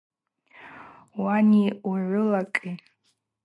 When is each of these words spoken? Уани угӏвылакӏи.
Уани 1.21 1.61
угӏвылакӏи. 1.89 2.71